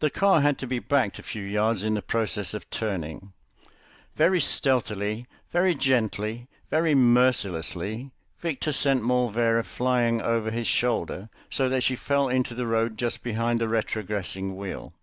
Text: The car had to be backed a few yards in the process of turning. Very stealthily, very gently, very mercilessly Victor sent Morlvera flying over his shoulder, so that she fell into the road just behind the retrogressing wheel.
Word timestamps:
The 0.00 0.10
car 0.10 0.40
had 0.40 0.58
to 0.58 0.66
be 0.66 0.80
backed 0.80 1.20
a 1.20 1.22
few 1.22 1.44
yards 1.44 1.84
in 1.84 1.94
the 1.94 2.02
process 2.02 2.52
of 2.52 2.68
turning. 2.68 3.32
Very 4.16 4.40
stealthily, 4.40 5.28
very 5.52 5.72
gently, 5.72 6.48
very 6.68 6.96
mercilessly 6.96 8.10
Victor 8.40 8.72
sent 8.72 9.04
Morlvera 9.04 9.62
flying 9.62 10.20
over 10.20 10.50
his 10.50 10.66
shoulder, 10.66 11.28
so 11.48 11.68
that 11.68 11.84
she 11.84 11.94
fell 11.94 12.26
into 12.28 12.56
the 12.56 12.66
road 12.66 12.98
just 12.98 13.22
behind 13.22 13.60
the 13.60 13.68
retrogressing 13.68 14.56
wheel. 14.56 14.94